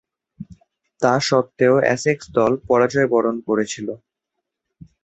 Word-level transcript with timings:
তাসত্ত্বেও, 1.01 1.75
Essex 1.95 2.25
দল 2.37 2.51
পরাজয়বরণ 2.67 3.35
করেছিল। 3.47 3.87